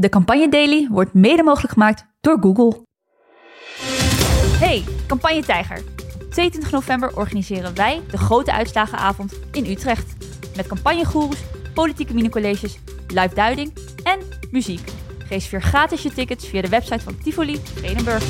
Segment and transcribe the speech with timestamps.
[0.00, 2.86] De Campagne Daily wordt mede mogelijk gemaakt door Google.
[4.58, 5.82] Hey, Campagne Tijger.
[6.30, 10.16] 22 november organiseren wij de grote uitslagenavond in Utrecht.
[10.56, 11.42] Met campagnegoeroes,
[11.74, 12.78] politieke minicolleges,
[13.08, 14.18] live duiding en
[14.50, 14.92] muziek.
[15.28, 18.24] Reserveer gratis je tickets via de website van Tivoli Vredenburg.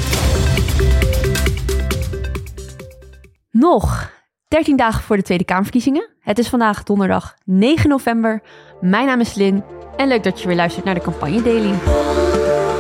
[3.50, 4.12] Nog
[4.48, 6.08] 13 dagen voor de Tweede Kamerverkiezingen.
[6.20, 8.42] Het is vandaag donderdag 9 november.
[8.80, 9.62] Mijn naam is Lin
[9.96, 11.74] en leuk dat je weer luistert naar de Campagne Daily.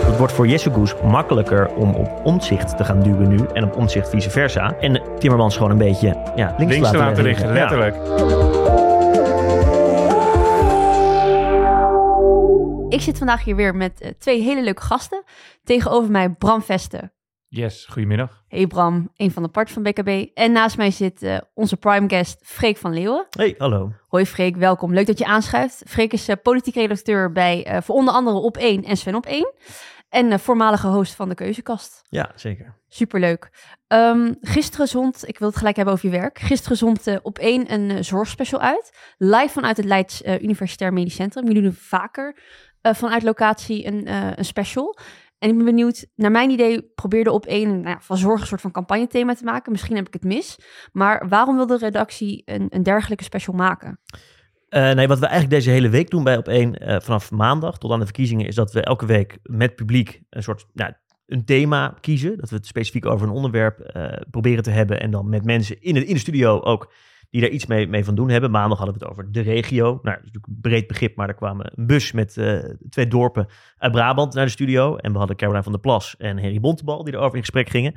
[0.06, 3.76] Het wordt voor Jesse Goes makkelijker om op omzicht te gaan duwen nu en op
[3.76, 4.74] omzicht vice versa.
[4.80, 7.52] En Timmermans gewoon een beetje ja, links, Links te laten liggen, Ja.
[7.52, 7.94] letterlijk.
[12.88, 15.22] Ik zit vandaag hier weer met eh, twee hele leuke gasten.
[15.64, 17.12] Tegenover mij Bram Vesten.
[17.52, 18.44] Yes, goedemiddag.
[18.48, 20.26] Hey Bram, een van de parts van BKB.
[20.34, 23.26] En naast mij zit eh, onze prime guest Freek van Leeuwen.
[23.30, 23.92] Hey, hallo.
[24.08, 24.94] Hoi Freek, welkom.
[24.94, 25.82] Leuk dat je aanschuift.
[25.86, 29.26] Freek is eh, politiek redacteur bij eh, voor onder andere Op 1 en Sven Op
[29.26, 29.52] 1.
[30.08, 32.02] En eh, voormalige host van de Keuzekast.
[32.08, 32.74] Ja, zeker.
[32.88, 33.50] Superleuk.
[33.86, 36.38] Ehm gisteren zond, ik wil het gelijk hebben over je werk.
[36.38, 39.14] Gisteren zond eh, Op 1 een zorgspecial uit.
[39.18, 41.46] Live vanuit het Leids Universitair Medisch Centrum.
[41.46, 42.36] Jullie doen vaker
[42.80, 44.98] eh, vanuit locatie een, eh, een special.
[45.40, 48.60] En ik ben benieuwd, naar mijn idee probeerde Op 1 nou van zorg een soort
[48.60, 49.72] van campagnethema te maken.
[49.72, 50.58] Misschien heb ik het mis.
[50.92, 54.00] Maar waarom wil de redactie een, een dergelijke special maken?
[54.68, 57.78] Eh, nee, wat we eigenlijk deze hele week doen bij op één eh, vanaf maandag
[57.78, 60.92] tot aan de verkiezingen, is dat we elke week met publiek een soort nou,
[61.26, 62.38] een thema kiezen.
[62.38, 65.00] Dat we het specifiek over een onderwerp eh, proberen te hebben.
[65.00, 66.92] En dan met mensen in, het, in de studio ook
[67.30, 68.50] die daar iets mee, mee van doen hebben.
[68.50, 69.84] Maandag hadden we het over de regio.
[69.84, 73.06] Nou, dat is natuurlijk een breed begrip, maar er kwamen een bus met eh, twee
[73.06, 73.46] dorpen
[73.78, 74.96] uit Brabant naar de studio.
[74.96, 77.94] En we hadden Caroline van der Plas en Henry Bontebal die erover in gesprek gingen.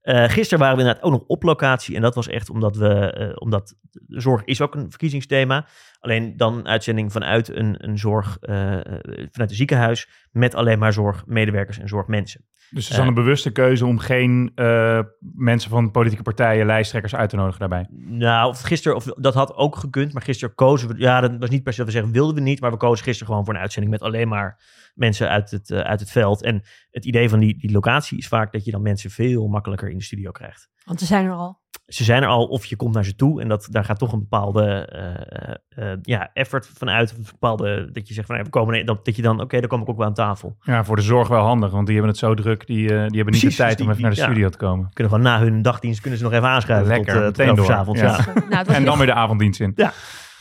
[0.00, 1.96] Eh gisteren waren we inderdaad ook nog op locatie.
[1.96, 3.74] En dat was echt omdat we, eh, omdat
[4.08, 5.66] zorg is ook een verkiezingsthema.
[6.00, 10.08] Alleen dan uitzending vanuit een, een zorg, vanuit een ziekenhuis.
[10.30, 12.44] Met alleen maar zorgmedewerkers en zorgmensen.
[12.74, 15.00] Dus het is dan een bewuste keuze om geen eh,
[15.34, 17.86] mensen van politieke partijen, lijsttrekkers uit te nodigen daarbij.
[17.98, 20.12] Nou, of gisteren, of, dat had ook gekund.
[20.12, 22.40] Maar gisteren kozen we, ja, dat was niet per se dat we zeggen wilden we
[22.40, 22.60] niet.
[22.60, 24.58] Maar we kozen gisteren gewoon voor een uitzending met alleen maar
[24.94, 26.42] mensen uit het, eh, uit het veld.
[26.42, 29.90] En het idee van die, die locatie is vaak dat je dan mensen veel makkelijker
[29.90, 30.68] in de studio krijgt.
[30.84, 31.62] Want ze zijn er al.
[31.86, 34.12] ze zijn er al of je komt naar ze toe en dat, daar gaat toch
[34.12, 37.10] een bepaalde eh, eh, eh, ja, effort van uit.
[37.10, 39.68] Een bepaalde, dat je zegt van, ja, we komen, dat, dat je dan, oké, dan
[39.68, 40.56] kom ik ook wel aan tafel.
[40.60, 42.66] Ja, voor de zorg wel handig, want die hebben het zo druk.
[42.66, 44.24] Die, eh, die hebben niet Precies, de tijd dus om even naar de ja.
[44.24, 44.90] studio te komen.
[44.92, 47.66] Kunnen gewoon na hun dagdienst kunnen ze nog even aanschuiven Lekker, tot, tot meteen 's
[47.66, 47.76] door.
[47.76, 48.00] avonds.
[48.00, 48.06] Ja.
[48.06, 48.32] Ja.
[48.48, 49.72] Nou, En in dan weer de avonddienst in.
[49.76, 49.92] Het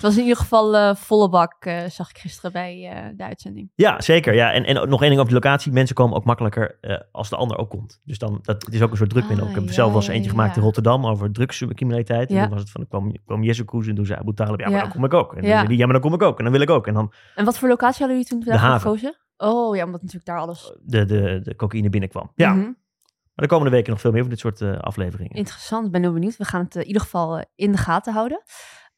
[0.03, 3.71] was in ieder geval eh, volle bak, eh, zag ik gisteren bij eh, de uitzending.
[3.75, 4.33] Ja, zeker.
[4.33, 4.51] Ja.
[4.51, 5.71] En, en nog één ding over de locatie.
[5.71, 6.77] Mensen komen ook makkelijker
[7.11, 8.01] als de ander ook komt.
[8.03, 9.45] Dus dan, dat, het is ook een soort drukmiddel.
[9.45, 10.29] Ah, ik heb ja, zelf wel eens eentje ja.
[10.29, 12.29] gemaakt in Rotterdam over drugscriminaliteit.
[12.29, 14.81] En toen was het van, ik kwam, kwam en toen zei Abu Talib, ja, maar
[14.81, 15.33] dan kom ik ook.
[15.35, 16.37] En dan die, ja, maar dan kom ik ook.
[16.37, 16.87] En dan wil ik ook.
[16.87, 18.79] En dan En wat voor locatie hadden jullie toen haven.
[18.81, 19.17] gekozen?
[19.37, 20.77] Oh ja, omdat natuurlijk daar alles...
[20.83, 22.31] de, de, de cocaïne binnenkwam.
[22.35, 22.59] Ja, Mhm.
[22.61, 25.35] maar de komende weken nog veel meer van dit soort afleveringen.
[25.35, 26.37] Interessant, ben heel benieuwd.
[26.37, 28.41] We gaan het in ieder geval in de gaten houden.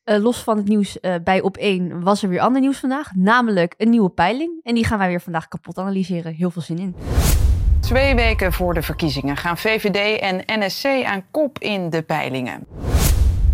[0.05, 3.11] Eh, los van het nieuws eh, bij Op1 was er weer ander nieuws vandaag.
[3.15, 4.59] Namelijk een nieuwe peiling.
[4.63, 6.33] En die gaan wij weer vandaag kapot analyseren.
[6.33, 6.95] Heel veel zin in.
[7.79, 12.67] Twee weken voor de verkiezingen gaan VVD en NSC aan kop in de peilingen.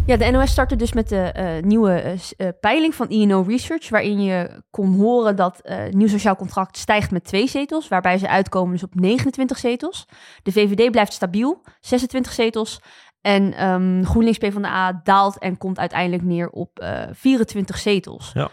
[0.06, 2.16] Ja, de NOS startte dus met de eh, nieuwe
[2.60, 7.48] peiling van INO Research, waarin je kon horen dat nieuw sociaal contract stijgt met twee
[7.48, 10.08] zetels, waarbij ze uitkomen dus op 29 zetels.
[10.44, 12.80] De VVD blijft stabiel, 26 zetels.
[13.22, 18.32] En ehm, GroenLinks PvdA daalt en komt uiteindelijk neer op eh 24 zetels.
[18.34, 18.50] Ja.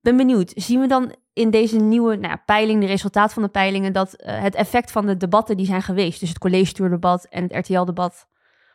[0.00, 3.48] Ben benieuwd, zien we dan in deze nieuwe nou ja, peiling, de resultaat van de
[3.48, 7.42] peilingen, dat eh, het effect van de debatten die zijn geweest, dus het college-tourdebat en
[7.42, 8.28] het RTL-debat,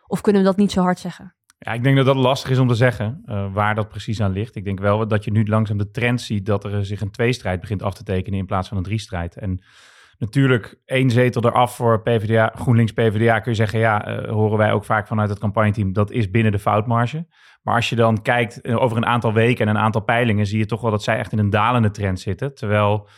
[0.07, 1.35] of kunnen we dat niet zo hard zeggen?
[1.57, 4.31] Ja, ik denk dat dat lastig is om te zeggen eh, waar dat precies aan
[4.31, 4.55] ligt.
[4.55, 7.59] Ik denk wel dat je nu langzaam de trend ziet dat er zich een tweestrijd
[7.59, 9.37] begint af te tekenen in plaats van een driestrijd.
[9.37, 9.63] En
[10.23, 14.71] natuurlijk één zetel eraf voor PvdA, GroenLinks PvdA kun je zeggen, ja, eh, horen wij
[14.71, 17.27] ook vaak vanuit het campagneteam, dat is binnen de foutmarge.
[17.61, 20.57] Maar als je dan kijkt eh, over een aantal weken en een aantal peilingen, zie
[20.57, 22.55] je toch wel dat zij echt in een dalende trend zitten.
[22.55, 23.09] Terwijl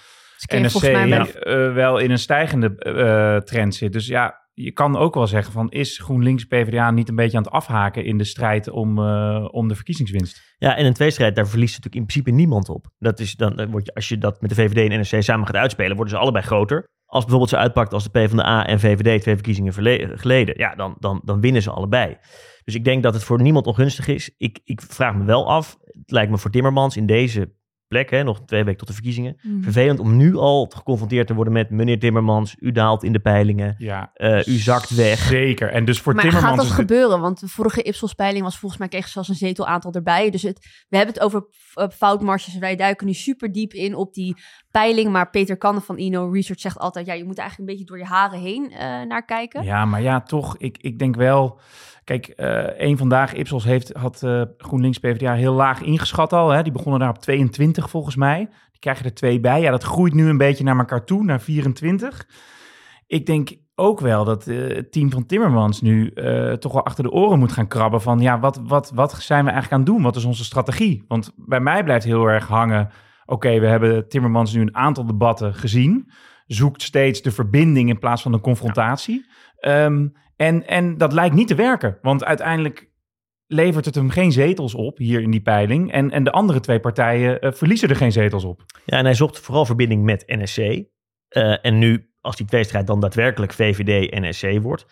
[0.48, 3.94] Dus NSC eh, wel in een stijgende trend zit.
[3.94, 7.44] Dus ja, je kan ook wel zeggen van is GroenLinks PvdA niet een beetje aan
[7.44, 9.00] het afhaken in de strijd om,
[9.47, 10.56] om de verkiezingswinst?
[10.58, 12.88] Ja, en een tweestrijd, daar verliest natuurlijk in principe niemand op.
[12.97, 15.46] Dat is dan, dan word je, als je dat met de VVD en NSC samen
[15.46, 16.94] gaat uitspelen, worden ze allebei groter.
[17.05, 19.73] Als bijvoorbeeld zo uitpakt als de PvdA en VVD twee verkiezingen
[20.17, 22.17] geleden, ja, dan, dan, dan winnen ze allebei.
[22.63, 24.35] Dus ik denk dat het voor niemand ongunstig is.
[24.37, 27.53] Ik, ik vraag me wel af, het lijkt me voor Timmermans in deze
[27.87, 29.37] plek, hè, nog twee weken tot de verkiezingen.
[29.41, 29.61] Mhm.
[29.61, 33.76] Vervelend om nu al geconfronteerd te worden met meneer Timmermans, u daalt in de peilingen,
[33.78, 35.20] Ja, eh, u zakt weg.
[35.20, 35.70] Zeker.
[35.70, 37.20] En dus voor Maar Timmermans gaat dat gebeuren?
[37.22, 40.29] Want de vorige Ipsos-peiling was volgens mij kreeg ze zelfs een zetelaantal erbij.
[40.29, 42.58] Dus het, we hebben het over uh, foutmarges.
[42.58, 44.35] Wij duiken nu super diep in op die
[44.72, 45.11] peiling.
[45.11, 47.05] Maar Peter Kannen van Ino Research zegt altijd...
[47.05, 49.64] ja, je moet eigenlijk een beetje door je haren heen eh, naar kijken.
[49.64, 50.58] Ja, maar ja, toch.
[50.58, 51.59] Ik, ik denk wel.
[52.05, 56.49] Kijk, eh één vandaag, Ipsos heeft, had eh, GroenLinks PvdA heel laag ingeschat al.
[56.49, 56.63] Hè?
[56.63, 58.37] Die begonnen daar op 22 volgens mij.
[58.72, 59.61] Die krijgen er twee bij.
[59.61, 62.28] Ja, dat groeit nu een beetje naar elkaar toe, naar 24.
[63.07, 66.13] Ik denk ook wel dat eh, het team van Timmermans nu
[66.59, 69.52] toch wel achter de oren moet gaan krabben van ja, wat, wat, wat zijn we
[69.52, 70.02] eigenlijk aan het doen?
[70.02, 71.05] Wat is onze strategie?
[71.07, 72.90] Want bij mij blijft heel erg hangen,
[73.25, 76.11] oké, we hebben Timmermans nu een aantal debatten gezien,
[76.47, 79.25] zoekt steeds de verbinding in plaats van de confrontatie.
[79.66, 82.90] Ehm, en, en dat lijkt niet te werken, want uiteindelijk
[83.47, 85.91] levert het hem geen zetels op hier in die peiling.
[85.91, 88.64] En, en de andere twee partijen eh, verliezen er geen zetels op.
[88.85, 90.58] Ja, en hij zocht vooral verbinding met NSC.
[90.58, 94.85] Eh, en nu, als die tweestrijd dan daadwerkelijk VVD-NSC wordt,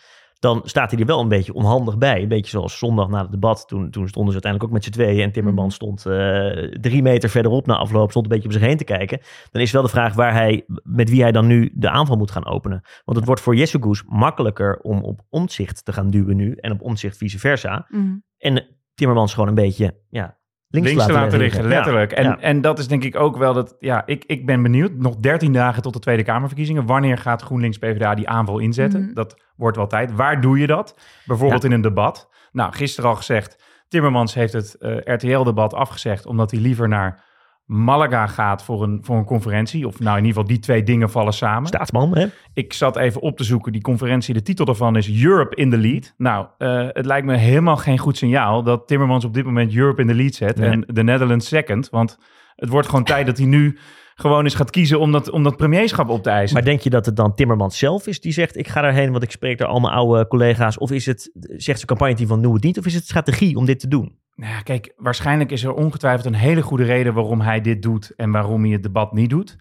[0.44, 2.22] dan staat hij er wel een beetje onhandig bij.
[2.22, 3.68] Een beetje zoals zondag na het debat.
[3.68, 5.22] Toen, toen stonden ze uiteindelijk ook met z'n tweeën.
[5.22, 6.50] En Timmermans stond eh,
[6.80, 8.10] drie meter verderop na afloop.
[8.10, 9.20] Stond een beetje om zich heen te kijken.
[9.50, 12.30] Dan is wel de vraag waar hij, met wie hij dan nu de aanval moet
[12.30, 12.80] gaan openen.
[13.04, 16.52] Want het wordt voor Jesse Goes makkelijker om op omzicht te gaan duwen nu.
[16.52, 17.86] En op omzicht vice versa.
[17.88, 18.16] Mhm.
[18.38, 20.38] En Timmermans gewoon een beetje ja,
[20.74, 22.12] links, links te laten liggen, letterlijk.
[22.12, 22.38] En, Ja.
[22.40, 24.92] en dat is denk ik ook wel dat, ja, ik, ik ben benieuwd.
[24.96, 26.86] Nog 13 dagen tot de Tweede Kamerverkiezingen.
[26.86, 29.02] Wanneer gaat GroenLinks PvdA die aanval inzetten?
[29.04, 29.14] Mhm.
[29.14, 30.12] Dat wordt wel tijd.
[30.12, 30.98] Waar doe je dat?
[31.24, 32.28] Bijvoorbeeld in een debat.
[32.52, 37.24] Nou, gisteren al gezegd, Timmermans heeft het eh, RTL-debat afgezegd, omdat hij liever naar
[37.64, 39.86] Malaga gaat voor een, voor een conferentie.
[39.86, 41.68] Of nou, in ieder geval die twee dingen vallen samen.
[41.68, 42.26] Staatsman, hè?
[42.54, 43.72] Ik zat even op te zoeken.
[43.72, 46.14] Die conferentie, de titel daarvan is Europe in the Lead.
[46.16, 50.00] Nou, eh, het lijkt me helemaal geen goed signaal dat Timmermans op dit moment Europe
[50.00, 50.70] in the Lead zet Nee.
[50.70, 51.90] en de Netherlands second.
[51.90, 52.18] Want
[52.56, 53.78] het wordt gewoon tijd dat hij nu
[54.14, 56.56] gewoon eens gaat kiezen om dat, om dat premierschap op te eisen.
[56.56, 59.22] Maar denk je dat het dan Timmermans zelf is die zegt: Ik ga daarheen, want
[59.22, 60.78] ik spreek daar al mijn oude collega's?
[60.78, 62.78] Of is het, zegt zijn campagne-team van: Doe het niet?
[62.78, 64.18] Of is het strategie om dit te doen?
[64.34, 68.12] Nou ja, kijk, waarschijnlijk is er ongetwijfeld een hele goede reden waarom hij dit doet
[68.16, 69.56] en waarom hij het debat niet doet.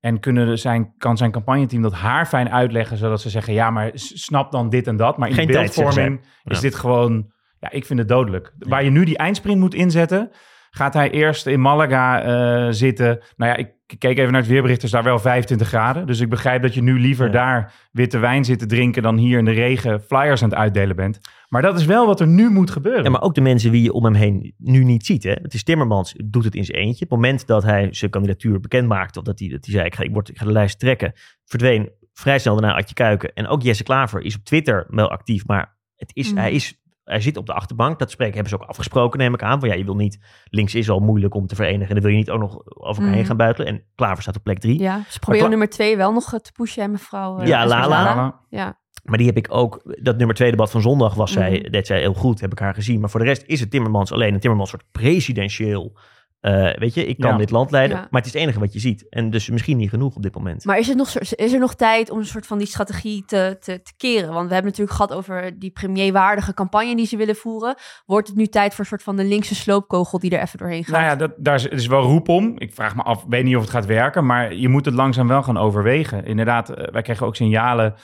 [0.00, 3.90] En kunnen zijn, kan zijn campagneteam dat haar fijn uitleggen, zodat ze zeggen, ja, maar
[3.94, 5.16] snap dan dit en dat.
[5.16, 6.60] Maar in Geen de beeldvorming is Ja.
[6.60, 8.52] dit gewoon, ja, ik vind het dodelijk.
[8.58, 10.30] Waar je nu die eindsprint moet inzetten,
[10.76, 13.18] gaat hij eerst in Malaga eh, zitten.
[13.36, 16.06] Nou ja, ik keek even naar het weerbericht, is daar wel 25 graden.
[16.06, 17.32] Dus ik begrijp dat je nu liever Ja.
[17.32, 20.96] daar witte wijn zit te drinken dan hier in de regen flyers aan het uitdelen
[20.96, 21.20] bent.
[21.48, 23.04] Maar dat is wel wat er nu moet gebeuren.
[23.04, 25.22] Ja, maar ook de mensen wie je om hem heen nu niet ziet.
[25.22, 25.30] Hè?
[25.32, 27.04] Het is Timmermans, doet het in zijn eentje.
[27.04, 29.86] Op het moment dat hij zijn kandidatuur bekend maakte, of dat hij, dat hij zei:
[29.86, 31.12] ik ga, ik, word, ik ga de lijst trekken,
[31.44, 33.32] verdween vrij snel daarna Adje Kuiken.
[33.34, 36.38] En ook Jesse Klaver is op Twitter wel actief, maar het is, Mm.
[36.38, 37.98] hij, is, hij zit op de achterbank.
[37.98, 39.60] Dat spreken hebben ze ook afgesproken, neem ik aan.
[39.60, 40.18] Van ja, je wil niet,
[40.50, 41.88] links is al moeilijk om te verenigen.
[41.88, 43.12] En dan wil je niet ook nog over elkaar Mm.
[43.12, 43.68] heen gaan buitelen.
[43.68, 44.78] En Klaver staat op plek drie.
[44.80, 47.38] Ja, ze proberen Kla- nummer twee wel nog eh, te pushen, hè, mevrouw.
[47.38, 48.04] eh, Ja, Esmeralda.
[48.04, 48.40] Lala.
[48.50, 48.78] Ja.
[49.04, 51.70] Maar die heb ik ook, dat nummer twee debat van zondag was zij, Mhm.
[51.70, 53.00] deed zij heel goed, heb ik haar gezien.
[53.00, 55.98] Maar voor de rest is het Timmermans alleen een Timmermans soort presidentieel,
[56.40, 57.36] eh, weet je, ik kan Ja.
[57.36, 57.96] dit land leiden.
[57.96, 58.02] Ja.
[58.10, 59.06] Maar het is het enige wat je ziet.
[59.08, 60.64] En dus misschien niet genoeg op dit moment.
[60.64, 63.56] Maar is, het nog, is er nog tijd om een soort van die strategie te,
[63.60, 64.32] te, te keren?
[64.32, 67.74] Want we hebben natuurlijk gehad over die premierwaardige campagne die ze willen voeren.
[68.06, 70.84] Wordt het nu tijd voor een soort van de linkse sloopkogel die er even doorheen
[70.84, 70.92] gaat?
[70.94, 72.54] Nou ja, dat, daar is, is wel roep om.
[72.58, 75.28] Ik vraag me af, weet niet of het gaat werken, maar je moet het langzaam
[75.28, 76.24] wel gaan overwegen.
[76.24, 77.94] Inderdaad, eh, wij kregen ook signalen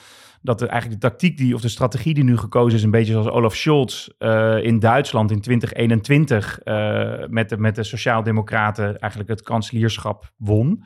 [0.43, 3.11] dat de, eigenlijk de tactiek die, of de strategie die nu gekozen is, een beetje
[3.11, 9.29] zoals Olaf Scholz eh, in Duitsland in 2021 eh, met, de, met de Sociaaldemocraten eigenlijk
[9.29, 10.85] het kanselierschap won.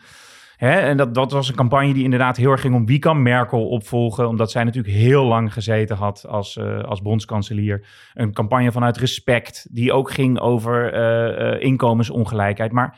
[0.55, 3.21] Hè, en dat, dat was een campagne die inderdaad heel erg ging om wie kan
[3.21, 4.27] Merkel opvolgen.
[4.27, 7.87] Omdat zij natuurlijk heel lang gezeten had als, eh, als bondskanselier.
[8.13, 10.93] Een campagne vanuit respect, die ook ging over
[11.61, 12.71] inkomensongelijkheid.
[12.71, 12.97] Maar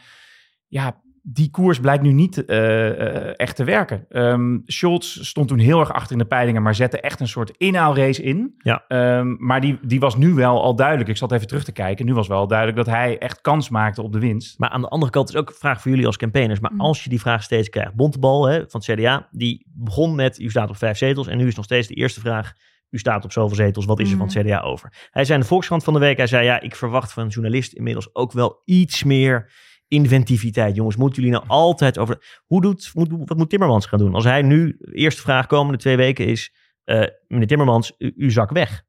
[0.67, 4.05] ja, die koers blijkt nu niet eh, eh, echt te werken.
[4.09, 7.51] Ehm Scholz stond toen heel erg achter in de peilingen, maar zette echt een soort
[7.57, 8.53] inhaalrace in.
[8.57, 8.83] Ja.
[8.87, 11.09] Ehm, maar die, die was nu wel al duidelijk.
[11.09, 12.05] Ik zat even terug te kijken.
[12.05, 14.59] Nu was wel duidelijk dat hij echt kans maakte op de winst.
[14.59, 16.59] Maar aan de andere kant is ook een vraag voor jullie als campaigners.
[16.59, 16.81] Maar Mhm.
[16.81, 17.93] als je die vraag steeds krijgt.
[17.93, 21.27] Bontebal hè, van het CDA, die begon met u staat op vijf zetels.
[21.27, 22.53] En nu is nog steeds de eerste vraag.
[22.89, 25.07] U staat op zoveel zetels, wat is er van het CDA over?
[25.11, 27.29] Hij zei in de Volkskrant van de week, hij zei ja, ik verwacht van een
[27.29, 29.51] journalist inmiddels ook wel iets meer
[29.89, 30.75] inventiviteit.
[30.75, 32.41] Jongens, moeten jullie nou altijd over...
[32.45, 34.13] Hoe doet, moet, wat moet Timmermans gaan doen?
[34.13, 36.53] Als hij nu, de eerste vraag komende twee weken is,
[36.83, 38.87] eh, meneer Timmermans, u, u zak weg.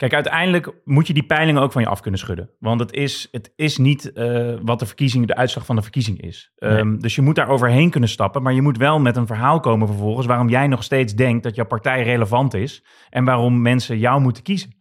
[0.00, 2.50] Kijk, uiteindelijk moet je die peilingen ook van je af kunnen schudden.
[2.58, 6.20] Want het is, het is niet eh, wat de verkiezing, de uitslag van de verkiezing
[6.20, 6.52] is.
[6.56, 6.70] Nee.
[6.70, 8.42] Ehm, dus je moet daar overheen kunnen stappen.
[8.42, 11.54] Maar je moet wel met een verhaal komen vervolgens waarom jij nog steeds denkt dat
[11.54, 12.84] jouw partij relevant is.
[13.10, 14.74] En waarom mensen jou moeten kiezen.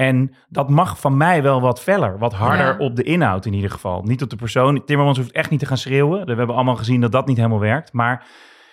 [0.00, 2.76] En dat mag van mij wel wat feller, wat harder Ja.
[2.78, 4.02] op de inhoud in ieder geval.
[4.02, 4.84] Niet op de persoon.
[4.84, 6.26] Timmermans hoeft echt niet te gaan schreeuwen.
[6.26, 7.92] We hebben allemaal gezien dat dat niet helemaal werkt.
[7.92, 8.24] Maar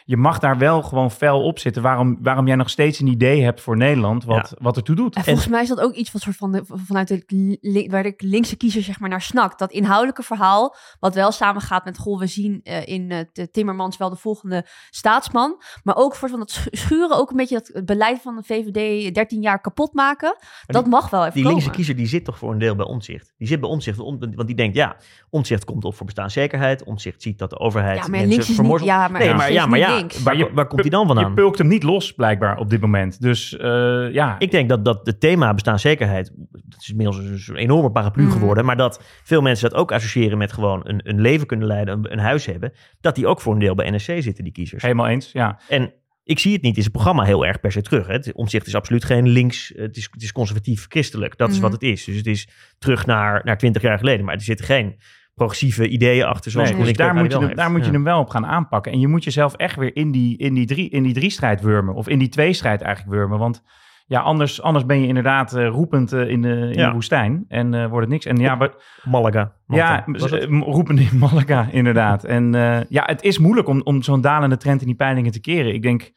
[0.09, 1.81] je mag daar wel gewoon fel op zitten.
[1.81, 5.15] Waarom, waarom jij nog steeds een idee hebt voor Nederland wat, wat ertoe doet.
[5.15, 8.13] En volgens mij is dat ook iets wat soort van de, vanuit de waar de
[8.17, 9.59] linkse kiezer zeg maar naar snakt.
[9.59, 14.09] Dat inhoudelijke verhaal, wat wel samengaat met goh, we zien eh, in de Timmermans wel
[14.09, 15.61] de volgende staatsman.
[15.83, 18.43] Maar ook voor van dat sch- schuren, ook een beetje dat het beleid van de
[18.43, 20.35] VVD 13 jaar kapot maken.
[20.65, 21.57] dat mag wel even Die komen.
[21.57, 23.33] linkse kiezer die zit toch voor een deel bij omzicht.
[23.37, 24.95] Die zit bij omzicht, want die denkt ja,
[25.29, 26.83] omzicht komt op voor bestaanszekerheid.
[26.83, 28.89] Omzicht ziet dat de overheid Ja, maar mensen links is niet, vermorzelt.
[28.89, 30.23] ja, maar, nee, maar ja, maar ja, links.
[30.23, 31.27] waar, je- waar komt die dan vandaan?
[31.29, 33.21] Je pulkt hem niet los, blijkbaar, op dit moment.
[33.21, 37.91] Dus eh, ja, Ik denk dat, dat het thema bestaanszekerheid, dat is inmiddels een, enorme
[37.91, 38.31] paraplu Mhm.
[38.31, 41.93] geworden, maar dat veel mensen dat ook associëren met gewoon een, een leven kunnen leiden,
[41.97, 44.83] een, een huis hebben, dat die ook voor een deel bij NSC zitten, die kiezers.
[44.83, 45.31] helemaal eens.
[45.31, 45.59] Ja.
[45.69, 48.07] En ik zie het niet in zijn programma heel erg per se terug.
[48.07, 48.13] Hè.
[48.13, 51.37] Het omzicht is absoluut geen links, het is, het is conservatief-christelijk.
[51.37, 51.63] Dat is Mhm.
[51.63, 52.03] wat het is.
[52.03, 52.47] Dus het is
[52.79, 54.95] terug naar, naar 20 jaar geleden, maar er zitten geen
[55.37, 57.91] progressieve ideeën achter zoals Nee, dus daar moet, je hem, daar moet je Ja.
[57.91, 58.91] hem wel op gaan aanpakken.
[58.91, 61.93] En je moet jezelf echt weer in die, in die, drie, in die drie-strijd wurmen.
[61.95, 63.39] Of in die twee-strijd eigenlijk wurmen.
[63.39, 63.63] Want
[64.05, 66.87] ja, anders, anders ben je inderdaad eh, roepend eh, in, de, in Ja.
[66.87, 67.45] de woestijn.
[67.47, 68.25] En eh, wordt het niks.
[68.25, 68.71] En ja, maar,
[69.03, 69.53] Malaga.
[69.67, 72.23] ja Malta, roepend in Malaga inderdaad.
[72.23, 75.39] En eh, ja, het is moeilijk om, om zo'n dalende trend in die peilingen te
[75.41, 75.73] keren.
[75.73, 76.11] Ik denk,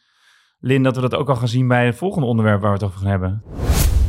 [0.60, 2.86] Lin, dat we dat ook al gaan zien bij het volgende onderwerp waar we het
[2.86, 3.42] over gaan hebben.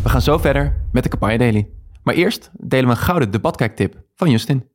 [0.04, 1.68] We gaan zo verder met de campagne daily.
[2.04, 4.70] Maar eerst delen we een gouden debatkijktip van Justin.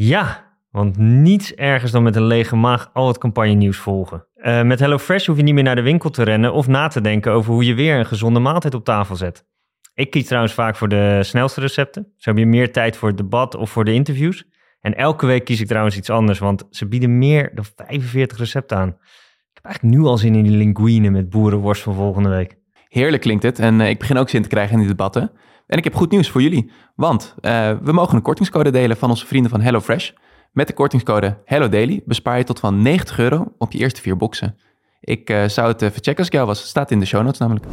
[0.00, 4.26] Ja, want niets ergers dan met een lege maag al het campagnenieuws volgen.
[4.34, 7.00] Eh, met HelloFresh hoef je niet meer naar de winkel te rennen of na te
[7.00, 9.46] denken over hoe je weer een gezonde maaltijd op tafel zet.
[9.94, 12.12] Ik kies trouwens vaak voor de snelste recepten.
[12.16, 14.44] Zo heb je meer tijd voor het debat of voor de interviews.
[14.80, 18.76] En elke week kies ik trouwens iets anders, want ze bieden meer dan 45 recepten
[18.76, 18.88] aan.
[18.88, 22.58] Ik heb eigenlijk nu al zin in die linguine met boerenworst van volgende week.
[22.88, 25.30] Heerlijk klinkt het en eh, ik begin ook zin te krijgen in die debatten.
[25.68, 29.10] En ik heb goed nieuws voor jullie, want eh, we mogen een kortingscode delen van
[29.10, 30.10] onze vrienden van HelloFresh.
[30.52, 34.58] Met de kortingscode HelloDaily bespaar je tot van 90 euro op je eerste vier boxen.
[35.00, 36.58] Ik eh, zou het even checken als ik jou was.
[36.58, 37.66] Het staat in de show notes namelijk.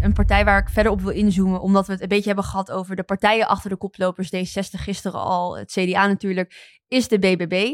[0.00, 2.70] een partij waar ik verder op wil inzoomen, omdat we het een beetje hebben gehad
[2.70, 7.68] over de partijen achter de koplopers, D60 gisteren al, het CDA natuurlijk, is de BBB.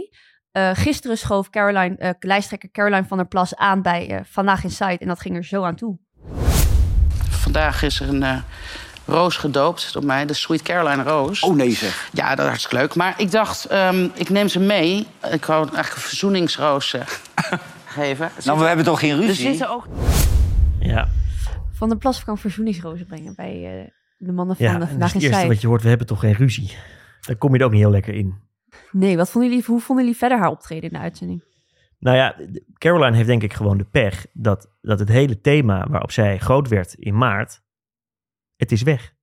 [0.52, 4.98] Eh, gisteren schoof Caroline, eh, lijsttrekker Caroline van der Plas aan bij Vandaag in Site
[4.98, 5.98] en dat ging er zo aan toe.
[7.46, 8.38] Vandaag is er een eh,
[9.06, 11.40] roos gedoopt door mij, de Sweet Caroline roos.
[11.42, 12.08] Oh nee zeg.
[12.12, 12.94] Ja, dat is hartstikke leuk.
[12.94, 15.06] Maar ik dacht, ehm, ik neem ze mee.
[15.30, 17.02] Ik wou eigenlijk een verzoeningsroos eh,
[17.86, 18.24] geven.
[18.26, 19.48] Er Nou, we hebben toch geen er ruzie?
[19.48, 19.86] zitten ook
[20.80, 21.08] Ja,
[21.72, 25.20] Van der Plas kan verzoeningsrozen brengen bij eh, de mannen van ja de Vandaag in
[25.20, 26.76] het eerste wat je hoort, we hebben toch geen ruzie.
[27.20, 28.34] Daar kom je er ook niet heel lekker in.
[28.92, 31.44] Nee, wat vonden jullie, hoe vonden jullie verder haar optreden in de uitzending?
[31.98, 35.86] Nou ja, de- Caroline heeft denk ik gewoon de pech dat, dat het hele thema
[35.90, 37.60] waarop zij groot werd in maart,
[38.56, 39.14] het is weg.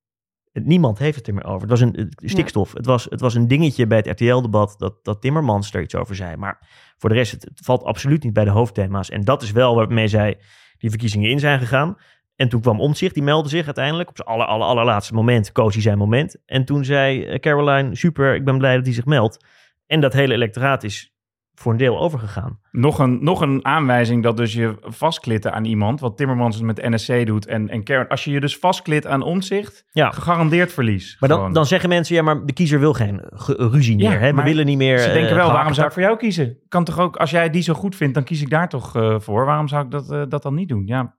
[0.52, 1.62] Niemand heeft het er meer over.
[1.62, 2.74] Het was een stikstof.
[2.74, 6.16] Het, was, het was een dingetje bij het RTL-debat dat, dat Timmermans er iets over
[6.16, 6.36] zei.
[6.36, 9.10] Maar voor de rest, het, het valt absoluut niet bij de hoofdthema's.
[9.10, 10.38] En dat is wel waarmee zij
[10.78, 11.98] die verkiezingen in zijn gegaan.
[12.36, 15.74] En toen kwam Omtzigt, die meldde zich uiteindelijk op zijn aller, aller, allerlaatste moment, koos
[15.74, 16.38] hij zijn moment.
[16.46, 19.46] En toen zei eh, Caroline, super, ik ben blij dat hij zich meldt.
[19.88, 21.13] En dat hele electoraat is
[21.56, 22.60] voor een deel overgegaan.
[22.72, 27.26] Nog een, nog een aanwijzing dat dus je vastklitten aan iemand, wat Timmermans met NSC
[27.26, 27.46] doet.
[27.46, 30.12] En, en Karen, als je je dus vastklit aan omzicht, Ja.
[30.12, 31.18] gegarandeerd verlies.
[31.20, 34.12] Maar dan, dan zeggen mensen, ja, maar de kiezer wil geen ge- ruzie meer.
[34.12, 34.30] Ja, hè?
[34.30, 35.00] We maar willen niet meer...
[35.00, 36.58] Ze eh, denken wel, waarom zou ik voor jou kiezen?
[36.68, 39.20] Kan toch ook, als jij die zo goed vindt, dan kies ik daar toch eh,
[39.20, 39.46] voor.
[39.46, 40.84] Waarom zou ik dat, eh, dat dan niet doen?
[40.86, 41.16] Ja,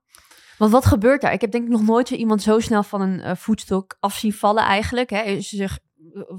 [0.58, 1.32] Want wat gebeurt daar?
[1.32, 4.14] Ik heb denk ik nog nooit zo iemand zo snel van een eh, voetstok af
[4.14, 5.10] zien vallen eigenlijk.
[5.10, 5.40] Hè.
[5.40, 5.78] Ze zich eh,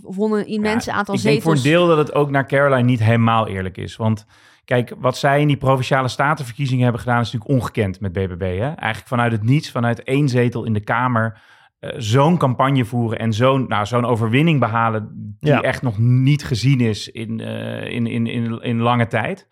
[0.01, 1.61] wonnen een immense Ja, aantal ik denk zetels.
[1.61, 3.95] voor een deel dat het ook naar Caroline niet helemaal eerlijk is.
[3.95, 4.25] Want
[4.65, 7.21] kijk, wat zij in die provinciale statenverkiezingen hebben gedaan...
[7.21, 8.41] is natuurlijk ongekend met BBB.
[8.41, 8.65] Hè?
[8.65, 11.41] Eigenlijk vanuit het niets, vanuit één zetel in de Kamer...
[11.79, 15.09] eh, zo'n campagne voeren en zo'n nou, zo'n overwinning behalen...
[15.39, 15.61] die Ja.
[15.61, 19.47] echt nog niet gezien is in, eh, in, in, in, in lange tijd...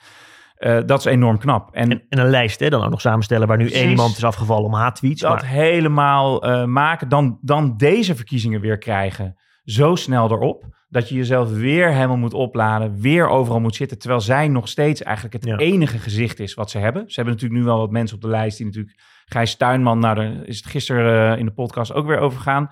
[0.53, 1.70] Eh, dat is enorm knap.
[1.74, 4.24] En, En, en een lijst hè, dan ook nog samenstellen waar nu één iemand is
[4.24, 5.22] afgevallen om haattweets.
[5.22, 11.10] dat Maar, helemaal eh, maken, dan, dan deze verkiezingen weer krijgen, zo snel erop, dat
[11.10, 15.36] je jezelf weer helemaal moet opladen, weer overal moet zitten, terwijl zij nog steeds eigenlijk
[15.36, 15.58] het Ja.
[15.58, 17.03] enige gezicht is wat ze hebben.
[17.08, 20.15] Ze hebben natuurlijk nu wel wat mensen op de lijst die natuurlijk, Gijs Tuinman, nou
[20.15, 22.70] daar is het gisteren eh, in de podcast ook weer over gegaan.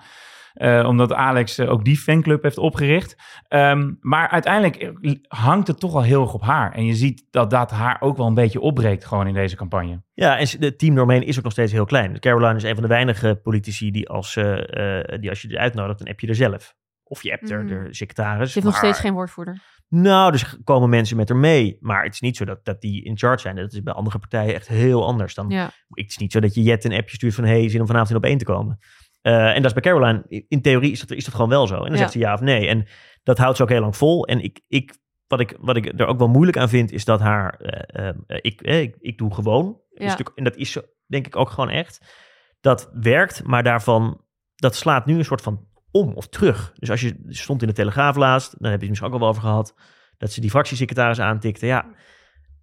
[0.52, 3.16] Eh, omdat Alex eh, ook die fanclub heeft opgericht.
[3.48, 4.92] Ehm, maar uiteindelijk
[5.28, 6.72] hangt het toch al heel erg op haar.
[6.72, 10.02] En je ziet dat dat haar ook wel een beetje opbreekt gewoon in deze campagne.
[10.12, 12.20] ja, en het team doorheen is ook nog steeds heel klein.
[12.20, 15.98] Caroline is een van de weinige politici die als, eh, die als je er uitnodigt,
[15.98, 16.74] dan heb je er zelf.
[17.12, 17.66] Of je hebt er Mm.
[17.66, 18.46] de secretaris.
[18.48, 19.62] Ze heeft nog steeds geen woordvoerder.
[19.88, 21.76] Nou, dus komen mensen met er mee.
[21.80, 23.56] Maar het is niet zo dat, dat die in charge zijn.
[23.56, 25.34] Dat is bij andere partijen echt heel anders.
[25.34, 25.70] Dan, Ja.
[25.88, 27.44] Het is niet zo dat je Jet een appje stuurt van...
[27.44, 28.78] hey, zin om vanavond in op één te komen.
[29.20, 31.74] Eh, en dat is bij Caroline, in theorie is dat, is dat gewoon wel zo.
[31.74, 31.96] En dan Ja.
[31.96, 32.66] zegt ze ja of nee.
[32.68, 32.86] En
[33.22, 34.26] dat houdt ze ook heel lang vol.
[34.26, 37.20] En ik, ik, wat, ik, wat ik er ook wel moeilijk aan vind, is dat
[37.20, 39.64] haar, eh, eh, ik, eh, ik, ik doe gewoon.
[39.88, 40.04] Ja.
[40.04, 42.20] Is natuurlijk- en dat is denk ik ook gewoon echt.
[42.60, 46.72] Dat werkt, maar daarvan, dat slaat nu een soort van om of terug.
[46.78, 49.20] Dus als je stond in de Telegraaf laatst, dan heb je het misschien ook al
[49.20, 49.74] wel over gehad,
[50.18, 51.66] dat ze die fractiesecretaris aantikte.
[51.66, 51.86] Ja,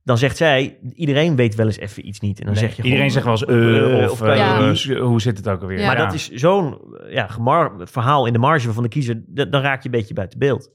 [0.03, 2.39] dan zegt zij, iedereen weet wel eens even iets niet.
[2.39, 4.19] En dan Nee, zeg je iedereen gewoon, zegt wel eens eh, eh, of,
[5.09, 5.79] hoe zit het ook alweer?
[5.79, 5.86] Ja.
[5.86, 6.05] Maar Ja.
[6.05, 6.77] dat is zo'n
[7.09, 7.29] ja,
[7.77, 9.24] verhaal in de marge van de kiezer.
[9.27, 10.71] Dan raak je een beetje buiten beeld.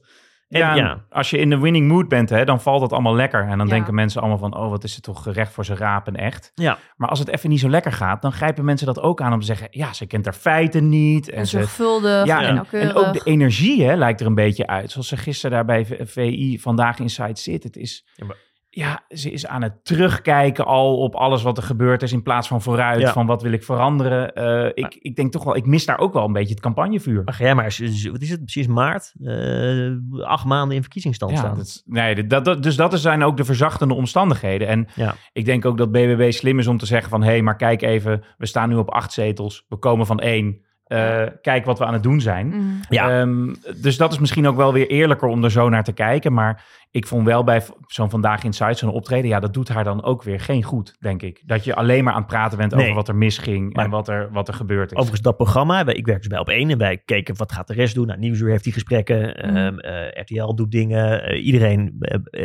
[0.49, 3.41] En ja, als je in de winning mood bent, hè, dan valt het allemaal lekker.
[3.47, 3.73] En dan Ja.
[3.73, 6.51] denken mensen allemaal van, oh, wat is het toch recht voor zijn raap en echt.
[6.55, 6.77] ja.
[6.95, 9.39] Maar als het even niet zo lekker gaat, dan grijpen mensen dat ook aan om
[9.39, 11.29] te zeggen, ja, ze kent haar feiten niet.
[11.29, 14.67] En, En ze, zorgvuldig ja, en en, ook de energie hè, lijkt er een beetje
[14.67, 14.91] uit.
[14.91, 17.63] Zoals ze gisteren daar bij VI vandaag Inside zit.
[17.63, 18.37] Het is, Ja, maar-
[18.77, 22.47] ja, ze is aan het terugkijken al op alles wat er gebeurd is in plaats
[22.47, 23.11] van vooruit, Ja.
[23.13, 24.33] van wat wil ik veranderen.
[24.33, 27.23] Eh, ik, ik denk toch wel, ik mis daar ook wel een beetje het campagnevuur.
[27.23, 27.63] Maar ga jij maar
[28.11, 29.13] wat is het precies, maart?
[29.23, 29.91] Eh,
[30.27, 31.55] acht maanden in verkiezingsstand Ja, staan.
[31.55, 34.67] dat, is- nee, dat, dat, dus dat zijn ook de verzachtende omstandigheden.
[34.67, 35.15] En Ja.
[35.33, 37.21] ik denk ook dat BBB slim is om te zeggen van...
[37.23, 39.65] hé, hey, maar kijk even, we staan nu op acht zetels.
[39.67, 40.63] We komen van één.
[40.85, 42.47] Eh, kijk wat we aan het doen zijn.
[42.47, 42.79] Mm.
[42.89, 43.19] Ja.
[43.21, 46.33] Ehm, dus dat is misschien ook wel weer eerlijker om er zo naar te kijken.
[46.33, 49.29] Maar ik vond wel bij zo'n Vandaag Inside, zo'n optreden...
[49.29, 51.41] ja, dat doet haar dan ook weer geen goed, denk ik.
[51.45, 52.81] Dat je alleen maar aan het praten bent Nee.
[52.83, 53.73] over wat er misging...
[53.73, 54.91] Maar- en wat er, wat er gebeurd is.
[54.97, 57.67] Overigens, dat programma, wij- ik werk dus bij op één en wij keken wat gaat
[57.67, 58.07] de rest doen.
[58.07, 59.55] Nou, Nieuwsuur heeft die gesprekken, Mhm.
[59.55, 61.95] ehm, eh, RTL doet dingen, eh, iedereen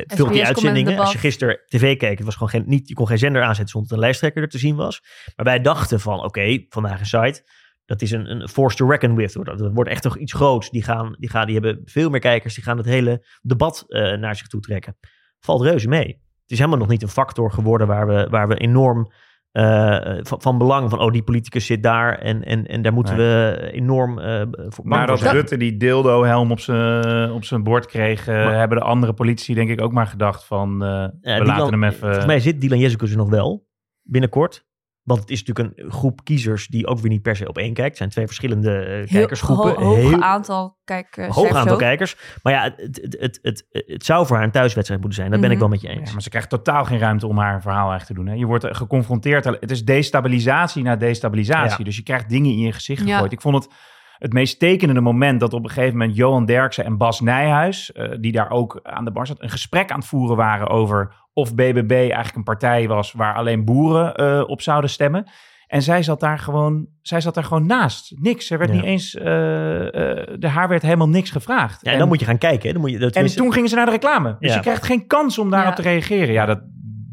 [0.07, 0.99] vult die uitzendingen.
[0.99, 3.69] Als je gisteren tv keek, het was gewoon geen, niet, je kon geen zender aanzetten
[3.69, 5.03] zonder dat een lijsttrekker er te zien was.
[5.37, 7.43] Maar wij dachten van, oké, vandaag een site,
[7.91, 9.39] dat is een, een force to reckon with.
[9.43, 10.71] Dat, wordt echt toch iets groots.
[10.71, 14.17] Die, gaan, die, gaan, die hebben veel meer kijkers, die gaan het hele debat eh,
[14.17, 14.97] naar zich toe trekken.
[15.41, 16.07] Valt reuze mee.
[16.43, 19.13] Het is helemaal nog niet een factor geworden waar we, waar we enorm
[19.53, 23.17] eh, van, van belang van, oh, die politicus zit daar en, en, en daar moeten
[23.17, 23.27] Nee.
[23.27, 25.35] we enorm eh voor Maar dat zijn.
[25.35, 28.27] Rutte die dildo-helm op zijn op zijn bord kreeg...
[28.27, 30.79] Maar- hebben de andere politici denk ik ook maar gedacht van...
[30.79, 31.99] we Dylan- laten hem even...
[31.99, 33.67] Volgens mij zit Dylan er nog wel
[34.03, 34.69] binnenkort.
[35.11, 37.73] Want het is natuurlijk een groep kiezers die ook weer niet per se op één
[37.75, 37.89] kijkt.
[37.89, 39.75] Het zijn twee verschillende eh, Heel kijkersgroepen.
[39.75, 41.79] ho- hoog Heel aantal kijk, eh, hoog aantal ook.
[41.79, 42.17] kijkers.
[42.43, 45.31] Maar ja, het, het, het, het, het zou voor haar een thuiswedstrijd moeten zijn.
[45.31, 45.69] Dat ben ik Mhm.
[45.69, 46.07] wel met je eens.
[46.09, 48.27] Ja, maar ze krijgt totaal geen ruimte om haar verhaal echt te doen.
[48.27, 48.35] Hè?
[48.35, 49.45] Je wordt geconfronteerd.
[49.45, 51.79] Het is destabilisatie na destabilisatie.
[51.79, 51.85] Ja.
[51.85, 53.13] Dus je krijgt dingen in je gezicht Ja.
[53.13, 53.33] gegooid.
[53.33, 53.73] Ik vond het
[54.21, 58.09] het meest tekenende moment dat op een gegeven moment Johan Derksen en Bas Nijhuis, eh,
[58.21, 61.55] die daar ook aan de bar zat, een gesprek aan het voeren waren over of
[61.55, 65.31] BBB eigenlijk een partij was waar alleen boeren eh, op zouden stemmen.
[65.67, 68.13] En zij zat daar gewoon, zij zat daar gewoon naast.
[68.19, 68.51] Niks.
[68.51, 68.77] Er werd Ja.
[68.77, 71.81] niet eens, eh, eh, de haar werd helemaal niks gevraagd.
[71.85, 72.67] Ja, en dan moet je gaan kijken.
[72.67, 72.73] hè.
[72.73, 74.37] Dan moet je, dat, En tenminste- toen gingen ze naar de reclame.
[74.39, 74.55] Dus Ja.
[74.57, 75.83] je krijgt geen kans om daarop Ja.
[75.83, 76.33] te reageren.
[76.33, 76.61] Ja, dat,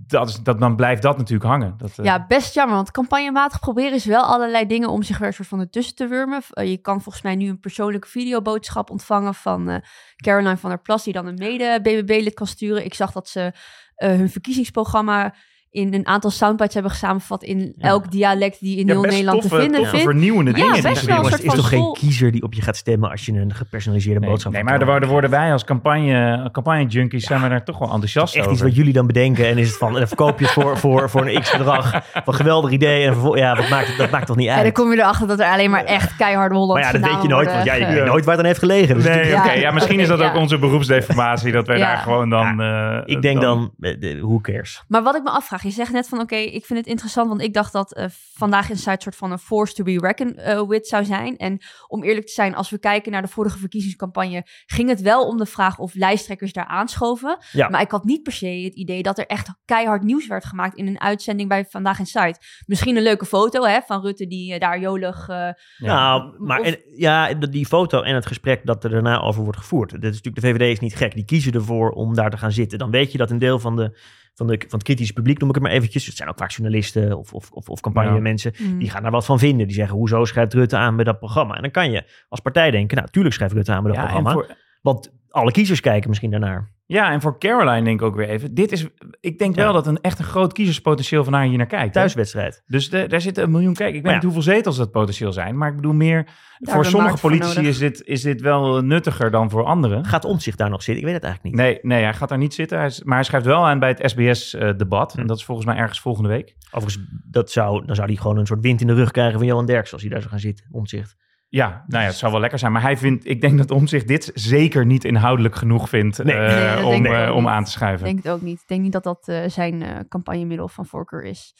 [0.07, 1.73] dat is, dat, dan blijft dat natuurlijk hangen.
[1.77, 5.33] Dat, eh, Ja, best jammer, want campagnematig proberen ze wel allerlei dingen om zich weer
[5.33, 6.41] soort van ertussen te wurmen.
[6.49, 9.77] Eh, je kan volgens mij nu een persoonlijke videoboodschap ontvangen van eh,
[10.15, 12.85] Caroline van der Plas, die dan een mede-BBB-lid kan sturen.
[12.85, 13.53] Ik zag dat ze
[13.95, 15.33] hun verkiezingsprogramma
[15.71, 19.55] in een aantal soundbites hebben samengevat in elk dialect die in ja, heel Nederland toffe,
[19.55, 20.11] te vinden toffe vindt.
[20.11, 20.73] vernieuwende Ja, dingen.
[20.73, 23.09] die best wel een soort het is toch geen kiezer die op je gaat stemmen
[23.09, 26.49] als je een gepersonaliseerde Nee, boodschap nee, van maar daar worden, worden wij als campagne,
[26.51, 28.53] campagne junkies zijn we daar toch wel enthousiast echt over.
[28.53, 29.47] iets wat jullie dan bedenken.
[29.47, 32.01] En is het van, en dan verkoop je het voor, voor, voor een x-bedrag.
[32.23, 33.05] Van geweldig idee.
[33.05, 34.73] En vervol- ja, dat maakt, dat maakt toch niet En dan uit.
[34.73, 37.27] kom je erachter dat er alleen maar echt keiharde Maar Hollandse ja, dat weet je
[37.27, 37.51] nooit.
[37.51, 38.95] Want ja, je worden weet nooit waar het aan heeft gelegen.
[38.95, 39.51] Dus Nee, oké.
[39.51, 40.39] Ja, Ja, misschien is dat ook ja.
[40.39, 41.87] onze beroepsdeformatie, dat wij Ja.
[41.87, 42.61] daar gewoon dan...
[42.61, 44.83] eh, ik denk dan, eh, de- who cares?
[44.87, 47.41] Maar wat ik me afvraag, je zegt net van oké, ik vind het interessant, want
[47.41, 50.87] ik dacht dat eh, vandaag een soort van een force to be reckoned eh, with
[50.87, 51.37] zou zijn.
[51.37, 55.27] En om eerlijk te zijn, als we kijken naar de vorige verkiezingscampagne, ging het wel
[55.27, 57.37] om de vraag of lijsttrekkers daar aanschoven.
[57.51, 57.69] Ja.
[57.69, 60.77] Maar ik had niet per se het idee dat er echt keihard nieuws werd gemaakt
[60.77, 62.39] in een uitzending bij Vandaag in Site.
[62.65, 65.27] Misschien een leuke foto hè, van Rutte die eh, daar jolig...
[65.29, 69.43] eh, Nou, maar Of- en, ja, die foto en het gesprek dat er daarna over
[69.43, 69.89] wordt gevoerd.
[69.91, 71.13] Dat is natuurlijk, de VVD is niet gek.
[71.13, 72.77] Die kiezen ervoor om daar te gaan zitten.
[72.79, 73.97] Dan weet je dat een deel van, de,
[74.37, 76.05] van, de, van het kritische publiek, noem ik het maar eventjes.
[76.05, 78.53] Het zijn ook vaak journalisten of, of, of, of campagnemensen.
[78.57, 78.79] mm.
[78.79, 79.67] Die gaan daar wat van vinden.
[79.67, 81.55] Die zeggen, hoezo schrijft Rutte aan bij dat programma?
[81.55, 84.07] En dan kan je als partij denken, nou, tuurlijk schrijft Rutte aan bij dat Ja,
[84.07, 84.31] programma.
[84.31, 86.75] voor, Want alle kiezers kijken misschien daarnaar.
[86.87, 88.53] Ja, en voor Caroline denk ik ook weer even.
[88.53, 88.87] Dit is,
[89.19, 89.63] ik denk Ja.
[89.63, 91.85] wel dat een echt een groot kiezerspotentieel van haar hier naar kijkt.
[91.85, 91.91] hè?
[91.91, 92.63] Thuiswedstrijd.
[92.67, 93.97] Dus de, daar zitten een miljoen kijkers.
[93.97, 95.57] Ik weet niet hoeveel zetels dat potentieel zijn.
[95.57, 96.27] Maar ik bedoel meer,
[96.59, 100.05] voor sommige voor politici is dit, is dit wel nuttiger dan voor anderen.
[100.05, 101.03] Gaat Omtzigt daar nog zitten?
[101.03, 101.65] Ik weet het eigenlijk niet.
[101.65, 102.77] Nee, nee, hij gaat daar niet zitten.
[102.77, 105.13] Hij is, maar hij schrijft wel aan bij het SBS-debat.
[105.13, 105.19] Hm.
[105.19, 106.55] En dat is volgens mij ergens volgende week.
[106.71, 109.47] Overigens, dat zou, dan zou hij gewoon een soort wind in de rug krijgen van
[109.47, 110.65] Johan Derks als hij daar zou gaan zitten.
[110.71, 111.15] Omtzigt.
[111.49, 112.71] Ja, nou ja, het zou wel lekker zijn.
[112.71, 116.35] Maar hij vindt, ik denk dat Omzicht dit zeker niet inhoudelijk genoeg vindt Nee.
[116.35, 118.05] eh, Nee, om, ik eh, om aan te Ik schuiven.
[118.05, 118.61] denk het ook niet.
[118.61, 121.55] Ik denk niet dat dat eh, zijn eh, campagnemiddel van voorkeur is.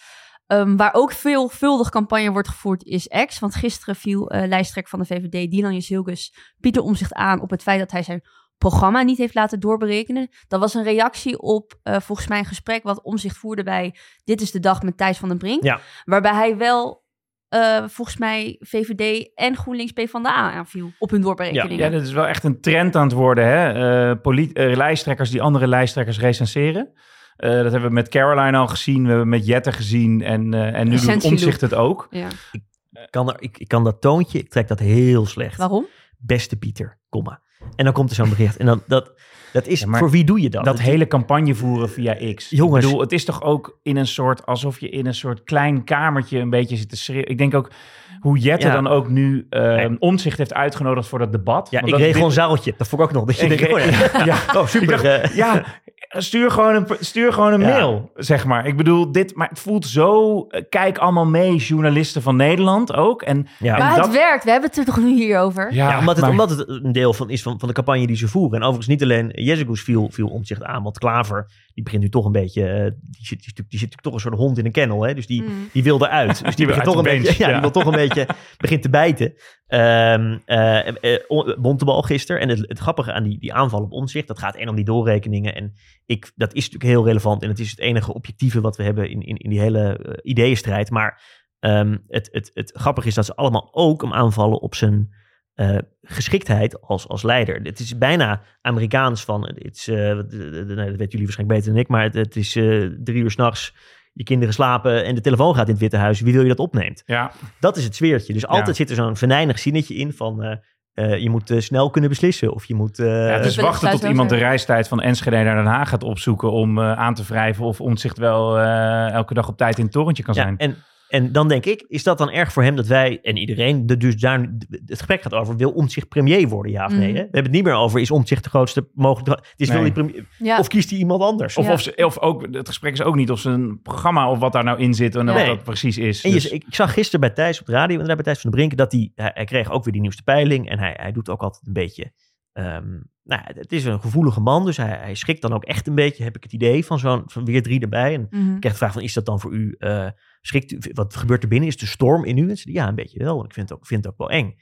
[0.48, 3.40] Ehm, waar ook veelvuldig campagne wordt gevoerd is X.
[3.40, 7.62] Want gisteren viel eh lijsttrekker van de VVD, Dylan Jezilgus, Pieter Omzicht aan op het
[7.64, 8.22] feit dat hij zijn
[8.58, 10.30] programma niet heeft laten doorberekenen.
[10.48, 14.42] Dat was een reactie op eh, volgens mij een gesprek wat Omzicht voerde bij Dit
[14.42, 15.64] is de Dag met Thijs van den Brink.
[15.64, 15.80] Ja.
[16.04, 17.06] Waarbij hij wel
[17.50, 21.78] eh, volgens mij VVD en GroenLinks PvdA aanviel op hun doorberekeningen.
[21.78, 23.46] Ja, dat is wel echt een trend aan het worden.
[23.46, 23.72] Hè?
[23.72, 26.94] Eh, eh, lijsttrekkers die andere lijsttrekkers recenseren.
[27.38, 29.04] Eh, dat hebben we met Caroline al gezien.
[29.04, 30.22] We hebben met Jette gezien.
[30.22, 32.08] En, eh, en nu doet Omzicht het ook.
[32.10, 32.28] Ja.
[32.52, 35.58] Ik kan, er, ik, ik kan dat toontje, ik trek dat heel slecht.
[35.58, 35.88] Waarom?
[36.18, 37.42] Beste Pieter, komma.
[37.76, 38.58] En dan komt er zo'n bericht.
[38.58, 39.14] En dan, dat,
[39.58, 40.66] dat is, Ja, voor wie doe je dat?
[40.66, 42.50] Dat hele campagne voeren via X.
[42.50, 42.84] Jongens.
[42.84, 44.46] Ik bedoel, het is toch ook in een soort...
[44.46, 47.30] alsof je in een soort klein kamertje een beetje zit te schreeuwen.
[47.30, 47.72] Ik denk ook
[48.20, 48.74] hoe Jette Ja.
[48.74, 49.96] dan ook nu eh Nee.
[50.00, 51.68] Omzicht heeft uitgenodigd voor dat debat.
[51.72, 52.74] Ja, ik dat- regel een zaaltje.
[52.78, 53.26] Dat vond ik ook nog.
[53.26, 54.96] Dat je Ik ja, oh super.
[55.06, 55.64] Ik dacht, ja,
[56.10, 57.68] stuur gewoon een, stuur gewoon een Ja.
[57.68, 58.66] mail, zeg maar.
[58.68, 60.42] Ik bedoel, dit, maar het voelt zo...
[60.48, 63.22] eh, Kijk allemaal mee, journalisten van Nederland ook.
[63.22, 63.74] En, ja.
[63.74, 65.74] en Maar dat- het werkt, we hebben het er toch nu hier over?
[65.74, 68.16] Ja, omdat, het, maar- omdat het een deel van is van, van de campagne die
[68.16, 68.56] ze voeren.
[68.56, 71.48] En overigens niet alleen Jezegoes viel, viel omzicht aan, want Klaver,
[71.78, 74.14] die begint nu toch een beetje, eh, die, zit, die, zit- die zit natuurlijk toch
[74.14, 75.02] een soort hond in een kennel.
[75.04, 75.14] Hè?
[75.14, 75.70] Dus die, Mm.
[75.74, 76.44] die wil eruit.
[76.46, 77.52] Dus die, wil begint toch een beetje, ja, ja.
[77.54, 79.34] die wil toch een beetje, begint te bijten.
[79.68, 82.42] Ehm eh, eh, on- Bontebal gisteren.
[82.42, 84.86] En het, het grappige aan die, die aanval op omzicht, dat gaat en om die
[84.86, 85.56] doorrekeningen.
[85.56, 85.74] En
[86.06, 87.44] ik, dat is natuurlijk heel relevant.
[87.44, 90.90] En het is het enige objectieve wat we hebben in, in, in die hele ideeënstrijd.
[90.90, 91.22] Maar
[91.60, 95.10] ehm, het, het, het grappige is dat ze allemaal ook hem aanvallen op zijn
[95.58, 97.60] eh, geschiktheid als, als leider.
[97.64, 100.24] Het is bijna Amerikaans van, het is, eh, nou,
[100.66, 103.74] dat weten jullie waarschijnlijk beter dan ik, maar het, het is eh, drie uur s'nachts,
[104.14, 106.22] je kinderen slapen en de telefoon gaat in het Witte Huis.
[106.22, 107.04] Wie wil je dat opneemt?
[107.06, 108.34] ja, Dat is het sfeertje.
[108.34, 108.74] Dus altijd Ja.
[108.74, 110.58] zit er zo'n venijnig zinnetje in van, eh,
[110.94, 112.54] eh, je moet eh, snel kunnen beslissen.
[112.54, 113.00] Of je moet...
[113.00, 115.66] eh, ja, het is wil het wachten tot iemand de reistijd van Enschede naar Den
[115.66, 116.52] Haag gaat opzoeken...
[116.52, 119.94] om eh, aan te wrijven of Omtzigt wel eh, elke dag op tijd in het
[119.94, 120.58] torentje kan Ja, zijn.
[120.58, 120.76] en,
[121.10, 123.98] en dan denk ik, is dat dan erg voor hem dat wij en iedereen, de,
[123.98, 124.40] dus daar,
[124.70, 127.00] het gesprek gaat over, wil Omtzigt premier worden, ja of nee?
[127.00, 127.08] Mhm.
[127.08, 127.14] Hè?
[127.14, 129.32] We hebben het niet meer over, is Omtzigt de grootste mogelijke...
[129.32, 129.92] Het is Nee.
[129.92, 130.60] premier, Ja.
[130.60, 131.58] Of kiest hij iemand anders?
[131.58, 131.72] Of, Ja.
[131.74, 134.64] of, ze, of ook, het gesprek is ook niet of zijn programma of wat daar
[134.64, 135.34] nou in zit en Ja.
[135.34, 135.48] wat Nee.
[135.56, 136.24] dat precies is.
[136.24, 138.40] En je, Dus- ik, ik zag gisteren bij Thijs op de radio, inderdaad bij Thijs
[138.42, 140.70] van de Brink, dat hij, hij, hij kreeg ook weer die nieuwste peiling.
[140.70, 142.12] En hij, hij doet ook altijd een beetje,
[142.54, 142.90] ehm,
[143.24, 145.96] nou, ja, het is een gevoelige man, dus hij, hij schrikt dan ook echt een
[145.96, 148.14] beetje, heb ik het idee, van zo'n van weer drie erbij.
[148.14, 148.54] En Mhm.
[148.54, 150.08] ik kreeg de vraag van, is dat dan voor u, eh,
[150.48, 151.68] schrikt u, wat gebeurt er binnen?
[151.68, 152.50] Is de storm in u?
[152.50, 154.30] En ze ja, een beetje wel, want ik vind het ook, vind het ook wel
[154.30, 154.56] eng.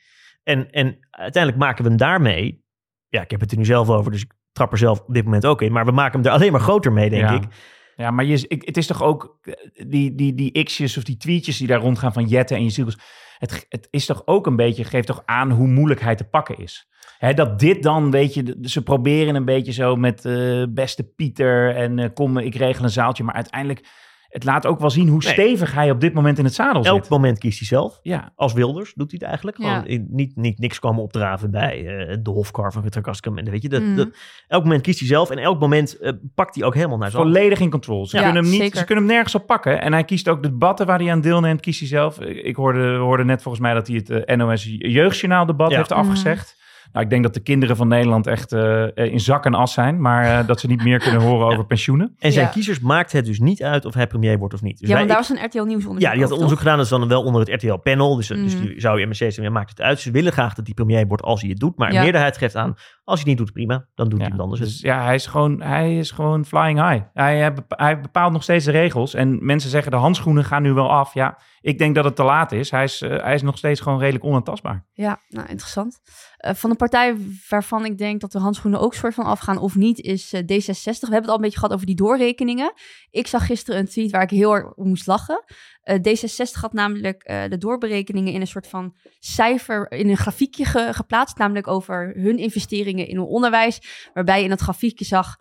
[0.44, 2.64] En, en uiteindelijk maken we hem daarmee,
[3.08, 5.24] ja, ik heb het er nu zelf over, dus ik trap er zelf op dit
[5.24, 7.34] moment ook in, maar we maken hem er alleen maar groter mee, denk ja.
[7.34, 7.44] ik.
[7.96, 9.54] Ja, maar je, ik, het is toch ook eh,
[9.88, 12.98] die, die, die x'jes of die tweetjes die daar rondgaan van Jette en je ziels.
[13.38, 16.58] Het, het is toch ook een beetje, geeft toch aan hoe moeilijk hij te pakken
[16.58, 16.90] is.
[17.18, 21.76] Hè, dat dit dan, weet je, ze proberen een beetje zo met eh, beste Pieter
[21.76, 23.24] en eh, kom, ik regel een zaaltje.
[23.24, 23.88] Maar uiteindelijk,
[24.36, 25.32] het laat ook wel zien hoe Nee.
[25.34, 27.10] stevig hij op dit moment in het zadel Elk zit.
[27.10, 28.00] moment kiest hij zelf.
[28.02, 29.58] Ja, als Wilders doet hij het eigenlijk.
[29.58, 29.70] Ja.
[29.74, 33.38] Gewoon in- niet, niet niks komen opdraven bij eh, de hofkar van Rutger Kaskam.
[33.38, 33.96] En weet je, dat, Mhm.
[33.96, 34.10] dat,
[34.48, 37.24] elk moment kiest hij zelf en elk moment eh, pakt hij ook helemaal naar zijn
[37.24, 38.08] volledig in controle.
[38.08, 38.78] Ze, Ja, kunnen hem niet, zeker.
[38.78, 39.82] ze kunnen hem nergens op pakken.
[39.82, 42.20] En hij kiest ook de debatten waar hij aan deelneemt, kiest hij zelf.
[42.20, 45.78] Ik hoorde, we hoorden net volgens mij dat hij het eh, NOS Jeugdjournaal debat Ja.
[45.78, 46.64] heeft afgezegd.
[46.92, 50.02] Nou, ik denk dat de kinderen van Nederland echt eh, in zak en as zijn.
[50.02, 52.16] Maar eh, dat ze niet meer kunnen horen over pensioenen.
[52.20, 52.52] En zijn Ja.
[52.52, 54.80] kiezers maakt het dus niet uit of hij premier wordt of niet.
[54.80, 56.60] Dus Ja, want daar was een RTL Nieuws onderzoek ja, die had onderzoek toch?
[56.60, 56.76] gedaan.
[56.76, 58.16] Dat is dan wel onder het RTL-panel.
[58.16, 58.66] Dus, dus Mhm.
[58.66, 60.00] die zou je MSC zeggen, maakt het uit.
[60.00, 61.78] Ze willen graag dat hij premier wordt als hij het doet.
[61.78, 61.98] Maar Ja.
[61.98, 63.86] een meerderheid geeft aan, als hij het niet doet, prima.
[63.96, 64.70] Dan doet Ja, iemand anders het.
[64.70, 67.04] dus ja, hij is, gewoon, hij is gewoon flying high.
[67.14, 69.14] Hij, eh, hij bepaalt nog steeds de regels.
[69.14, 71.14] En mensen zeggen de handschoenen gaan nu wel af.
[71.14, 72.72] Ja, ik denk dat het te laat is.
[72.72, 74.86] Hij is, eh, hij is nog steeds gewoon redelijk onaantastbaar.
[74.94, 76.00] Ja, nou, interessant.
[76.38, 77.16] Eh, van de partij
[77.50, 80.46] waarvan ik denk dat de handschoenen ook soort van afgaan of niet, is eh, D66.
[80.84, 82.74] We hebben het al een beetje gehad over die doorrekeningen.
[83.10, 85.44] Ik zag gisteren een tweet waar ik heel erg om moest lachen.
[85.82, 90.66] Eh, D66 had namelijk eh, de doorberekeningen in een soort van cijfer, in een grafiekje
[90.66, 95.36] ge- geplaatst, namelijk over hun investeringen in hun onderwijs, waarbij je in dat grafiekje zag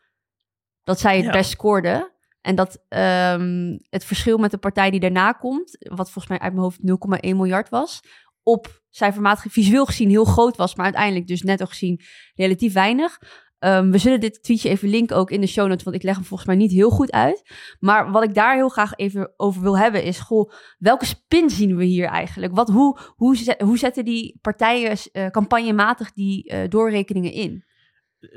[0.85, 1.31] dat zij het Ja.
[1.33, 2.13] best scoorden.
[2.45, 6.53] En dat ehm, het verschil met de partij die daarna komt, wat volgens mij uit
[6.53, 6.79] mijn hoofd
[7.27, 8.01] 0,1 miljard was,
[8.43, 12.01] op cijfermatig visueel gezien heel groot was, maar uiteindelijk dus netto gezien
[12.35, 13.19] relatief weinig.
[13.59, 16.15] Ehm, we zullen dit tweetje even linken ook in de show notes, want ik leg
[16.15, 17.43] hem volgens mij niet heel goed uit.
[17.79, 21.77] Maar wat ik daar heel graag even over wil hebben is, goh, welke spin zien
[21.77, 22.55] we hier eigenlijk?
[22.55, 27.65] Wat, hoe, hoe, hoe zetten die partijen eh, campagnematig die eh, doorrekeningen in?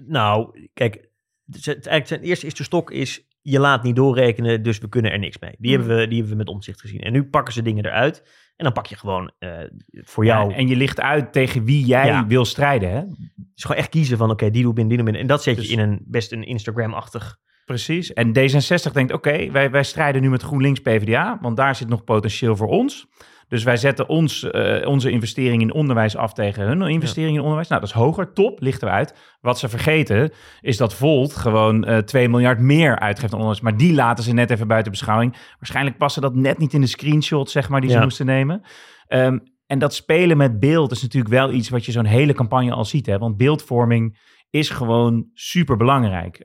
[0.06, 1.10] Nou, kijk,
[1.52, 5.40] is- zijn eerste eerste stok is, je laat niet doorrekenen, dus we kunnen er niks
[5.40, 5.56] mee.
[5.60, 5.78] Die, Mm.
[5.80, 7.00] hebben, we, die hebben we met omzicht gezien.
[7.00, 8.24] En nu pakken ze dingen eruit
[8.56, 9.50] en dan pak je gewoon eh,
[9.92, 10.50] voor jou...
[10.50, 12.28] Ja, en je ligt uit tegen wie jij Ja.
[12.28, 12.92] wil strijden.
[12.92, 13.02] Hè?
[13.36, 15.22] Dus gewoon echt kiezen van, oké, die doe binnen, die doe binnen.
[15.22, 18.14] En dat zet je Dus- in een best een Instagram-achtig Precies.
[18.14, 22.04] En D66 denkt, oké, wij, wij strijden nu met GroenLinks PvdA, want daar zit nog
[22.04, 23.08] potentieel voor ons.
[23.48, 27.68] Dus wij zetten ons, eh, onze investering in onderwijs af tegen hun investering in onderwijs.
[27.68, 29.16] Nou, dat is hoger, top, lichten we uit.
[29.42, 30.32] Wat ze vergeten
[30.62, 33.64] is dat Volt gewoon eh 2 miljard meer uitgeeft aan onderwijs.
[33.64, 35.36] Maar die laten ze net even buiten beschouwing.
[35.60, 38.62] Waarschijnlijk passen dat net niet in de screenshot, zeg maar, die ze moesten nemen.
[39.08, 42.72] Ehm, en dat spelen met beeld is natuurlijk wel iets wat je zo'n hele campagne
[42.72, 43.06] al ziet.
[43.06, 43.18] Hè?
[43.18, 44.18] Want beeldvorming
[44.50, 46.38] is gewoon super belangrijk.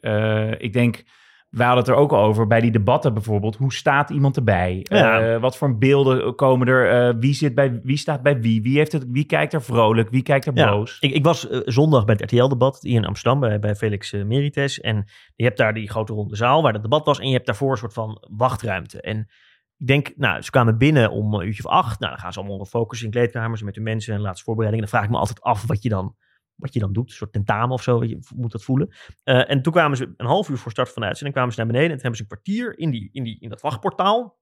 [0.58, 1.02] ik denk,
[1.52, 3.56] wij hadden het er ook over bij die debatten bijvoorbeeld.
[3.56, 4.80] Hoe staat iemand erbij?
[4.88, 5.20] Ja.
[5.20, 6.90] Eh, wat voor beelden komen er?
[6.90, 8.62] Eh, wie, zit bij, wie staat bij wie?
[8.62, 10.10] Wie, heeft het, wie kijkt er vrolijk?
[10.10, 10.96] Wie kijkt er Ja, boos?
[11.00, 14.80] Ik, ik was eh, zondag bij het RTL-debat hier in Amsterdam bij, bij Felix Merites.
[14.80, 15.04] En
[15.36, 17.18] je hebt daar die grote ronde zaal waar het debat was.
[17.18, 19.00] En je hebt daarvoor een soort van wachtruimte.
[19.00, 19.18] En
[19.78, 22.00] ik denk, nou, ze kwamen binnen om een uurtje of acht.
[22.00, 24.90] Nou, dan gaan ze allemaal focussen in kleedkamers met hun mensen en laatste voorbereidingen.
[24.90, 26.16] Dan vraag ik me altijd af wat je dan,
[26.62, 27.08] wat je dan doet.
[27.10, 28.94] Een soort tentamen of zo, weet je moet dat voelen.
[29.24, 31.60] Eh, en toen kwamen ze een half uur voor start van de uitzending kwamen ze
[31.62, 31.90] naar beneden.
[31.90, 34.38] En toen hebben ze een kwartier in, die, in, die, in dat wachtportaal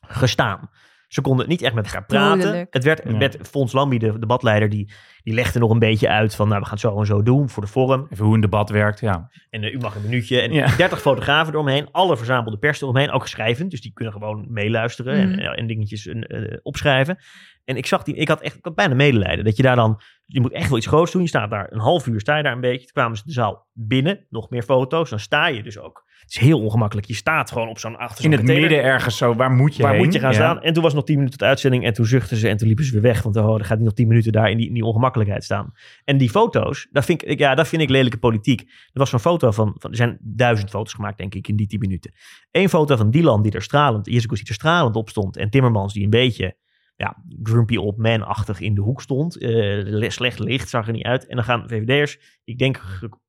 [0.00, 0.70] gestaan.
[1.08, 2.66] Ze konden niet echt met elkaar praten.
[2.70, 3.16] Het werd Ja.
[3.16, 6.64] met Fons Lambi, de debatleider, die, die legde nog een beetje uit van, nou, we
[6.66, 8.06] gaan het zo en zo doen voor de vorm.
[8.10, 9.30] Even hoe een debat werkt, ja.
[9.50, 10.40] En eh, u mag een minuutje.
[10.40, 10.76] En Ja.
[10.76, 13.70] 30 fotografen eromheen, alle verzamelde pers eromheen, ook schrijvend.
[13.70, 15.38] Dus die kunnen gewoon meeluisteren Mhm.
[15.38, 17.18] en, en dingetjes eh, opschrijven.
[17.66, 19.44] En ik zag die, ik had echt ik had bijna medelijden.
[19.44, 21.22] Dat je daar dan, je moet echt wel iets groots doen.
[21.22, 22.78] Je staat daar een half uur, sta je daar een beetje.
[22.84, 25.10] Toen kwamen ze de zaal binnen, nog meer foto's.
[25.10, 26.04] Dan sta je dus ook.
[26.20, 27.06] Het is heel ongemakkelijk.
[27.06, 28.68] Je staat gewoon op zo'n achter In het container.
[28.68, 30.04] midden ergens zo, waar moet je Waar heen?
[30.04, 30.36] moet je gaan Ja.
[30.36, 30.62] staan?
[30.62, 31.84] En toen was nog 10 minuten tot uitzending.
[31.84, 33.22] En toen zuchtten ze en toen liepen ze weer weg.
[33.22, 35.72] Want oh, er gaat niet nog 10 minuten daar in die, in die ongemakkelijkheid staan.
[36.04, 38.60] En die foto's, dat vind ik, ja, dat vind ik lelijke politiek.
[38.60, 41.66] Er was zo'n foto van, van, er zijn duizend foto's gemaakt, denk ik, in die
[41.66, 42.12] 10 minuten.
[42.50, 45.36] Eén foto van Dylan die er stralend, Jezus die er stralend op stond.
[45.36, 46.56] En Timmermans die een beetje,
[46.96, 49.36] ja, grumpy old man-achtig in de hoek stond.
[49.38, 51.26] Eh, slecht licht, zag er niet uit.
[51.26, 52.80] En dan gaan VVD'ers, ik denk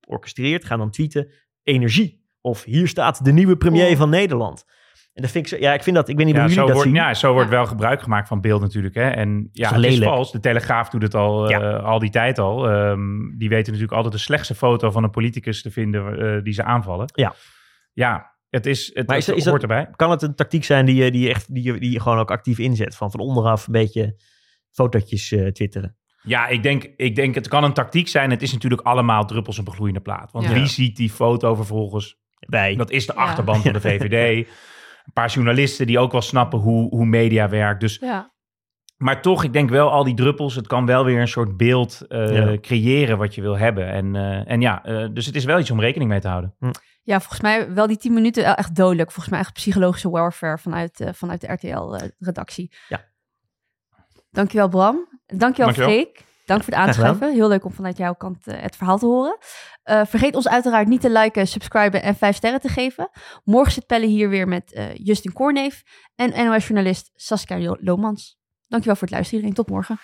[0.02, 1.32] georchestreerd, gaan dan tweeten,
[1.64, 2.26] energie.
[2.42, 3.98] Of hier staat de nieuwe premier Oh.
[3.98, 4.66] van Nederland.
[5.14, 6.56] En dat vind ik, zo- ja, ik vind dat, ik weet niet Ja, hoe zo
[6.56, 7.08] jullie dat wordt, zien.
[7.08, 7.56] ja, zo wordt Ja.
[7.56, 8.96] wel gebruik gemaakt van beeld natuurlijk.
[8.96, 9.10] Hè?
[9.10, 10.32] En ja, het is vals.
[10.32, 12.70] De Telegraaf doet het al, eh, al die tijd al.
[12.70, 16.54] Ehm, die weten natuurlijk altijd de slechtste foto van een politicus te vinden eh, die
[16.54, 17.06] ze aanvallen.
[17.14, 17.34] Ja.
[17.94, 19.90] Ja, het is, het, Maar is het dat- is hoort erbij.
[19.96, 22.20] Kan het een tactiek zijn die je, die je, echt, die je, die je gewoon
[22.20, 22.96] ook actief inzet?
[22.96, 24.22] Van van onderaf een beetje
[24.72, 25.98] fotootjes eh, twitteren.
[26.22, 28.32] Ja, ik denk, ik denk het kan een tactiek zijn.
[28.32, 30.32] Het is natuurlijk allemaal druppels op een gloeiende plaat.
[30.32, 30.54] Want Ja.
[30.54, 32.18] wie ziet die foto vervolgens?
[32.40, 32.76] Wij.
[32.76, 33.22] Dat is de Ja.
[33.22, 34.48] achterban van de VVD.
[34.48, 37.80] Een paar journalisten die ook wel snappen hoe, hoe media werkt.
[37.80, 38.34] Dus Ja.
[38.98, 42.02] Maar toch, ik denk wel al die druppels, het kan wel weer een soort beeld
[42.08, 42.58] eh, Ja.
[42.60, 43.88] creëren wat je wil hebben.
[43.88, 46.56] En, eh, en ja, eh, dus het is wel iets om rekening mee te houden.
[47.04, 49.12] ja, volgens mij wel die 10 minuten wel echt dodelijk.
[49.12, 52.72] Volgens mij echt psychologische warfare vanuit, vanuit de RTL-redactie.
[52.88, 53.06] Ja.
[54.32, 54.96] Dankjewel Bram.
[55.26, 55.90] Dankjewel, Dankjewel.
[55.90, 56.26] Freek.
[56.46, 57.34] Dank voor het aanschuiven.
[57.34, 59.38] Heel leuk om vanuit jouw kant het verhaal te horen.
[59.84, 63.10] Eh, vergeet ons uiteraard niet te liken, subscriben en 5 sterren te geven.
[63.44, 65.84] Morgen zit Pelle hier weer met Justin Korneef
[66.16, 68.37] en NOS-journalist Saskia Lomans.
[68.68, 69.54] Dankjewel voor het luisteren iedereen.
[69.54, 69.98] Tot morgen.